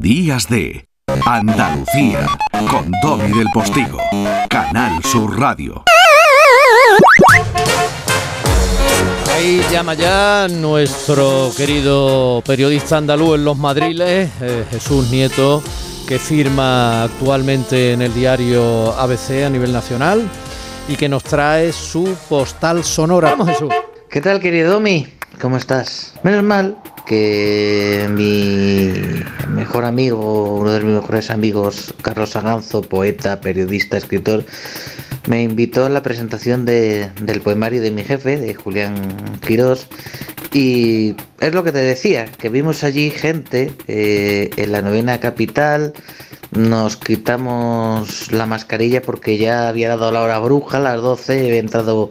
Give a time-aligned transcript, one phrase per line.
[0.00, 0.88] Días de
[1.26, 2.26] Andalucía
[2.70, 3.98] con Domi del Postigo,
[4.48, 5.84] Canal Sur Radio.
[9.30, 15.62] Ahí llama ya nuestro querido periodista andaluz en los Madriles, eh, Jesús Nieto,
[16.08, 20.26] que firma actualmente en el diario ABC a nivel nacional
[20.88, 23.32] y que nos trae su postal sonora.
[23.32, 23.68] Vamos, Jesús.
[24.08, 25.19] ¿Qué tal, querido Domi?
[25.40, 26.12] ¿Cómo estás?
[26.22, 26.76] Menos mal
[27.06, 28.92] que mi
[29.48, 34.44] mejor amigo, uno de mis mejores amigos, Carlos Aganzo, poeta, periodista, escritor,
[35.28, 39.86] me invitó a la presentación del poemario de mi jefe, de Julián Quirós,
[40.52, 45.92] y es lo que te decía, que vimos allí gente eh, en la novena capital,
[46.50, 52.10] nos quitamos la mascarilla porque ya había dado la hora bruja, las 12, había entrado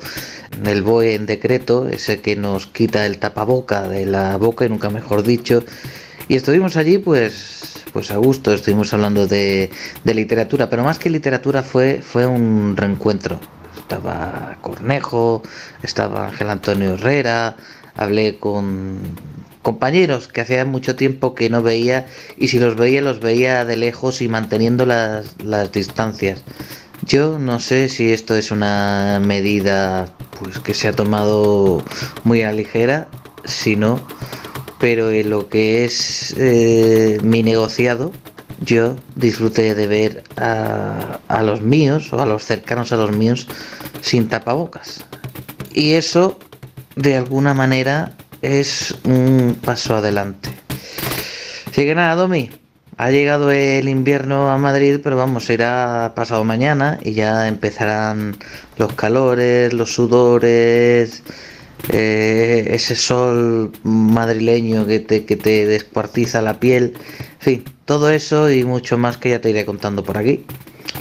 [0.64, 4.90] el BOE en decreto, ese que nos quita el tapaboca de la boca, y nunca
[4.90, 5.64] mejor dicho,
[6.28, 7.60] y estuvimos allí pues
[7.92, 9.72] pues a gusto, estuvimos hablando de,
[10.04, 13.40] de, literatura, pero más que literatura fue, fue un reencuentro.
[13.76, 15.42] Estaba Cornejo,
[15.82, 17.56] estaba Ángel Antonio Herrera,
[18.00, 18.98] hablé con
[19.62, 23.76] compañeros que hacía mucho tiempo que no veía y si los veía los veía de
[23.76, 25.36] lejos y manteniendo las,
[25.74, 26.42] distancias.
[27.06, 31.84] Yo no sé si esto es una medida pues que se ha tomado
[32.24, 33.08] muy a ligera,
[33.46, 34.02] si no,
[34.80, 38.12] pero en lo que es eh, mi negociado,
[38.62, 43.48] yo disfruté de ver a, a, los míos o a los cercanos a los míos
[44.02, 45.04] sin tapabocas.
[45.74, 46.38] Y eso,
[47.00, 48.12] de alguna manera,
[48.42, 50.50] es un paso adelante.
[51.68, 52.50] Así que nada, Domi,
[52.98, 58.36] ha llegado el invierno a Madrid, pero vamos, irá pasado mañana y ya empezarán
[58.78, 61.24] los calores, los sudores,
[61.94, 66.98] eh, ese sol madrileño que te, que te descuartiza la piel.
[66.98, 70.44] En fin, todo eso y mucho más que ya te iré contando por aquí.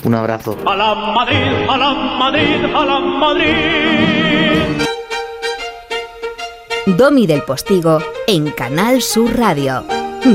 [0.05, 0.57] Un abrazo.
[0.65, 4.88] A la Madrid, a la Madrid, a la Madrid.
[6.97, 9.84] Domi del Postigo en Canal Sur Radio.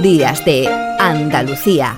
[0.02, 0.68] Días de
[1.00, 1.97] Andalucía.